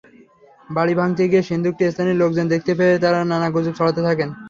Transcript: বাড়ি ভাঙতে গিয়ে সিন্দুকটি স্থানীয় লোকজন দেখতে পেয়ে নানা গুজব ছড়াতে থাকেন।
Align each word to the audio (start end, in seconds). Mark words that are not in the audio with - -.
বাড়ি 0.69 0.93
ভাঙতে 0.99 1.23
গিয়ে 1.31 1.47
সিন্দুকটি 1.49 1.83
স্থানীয় 1.85 2.17
লোকজন 2.21 2.45
দেখতে 2.53 2.71
পেয়ে 2.77 2.95
নানা 3.31 3.47
গুজব 3.55 3.73
ছড়াতে 3.79 4.01
থাকেন। 4.07 4.29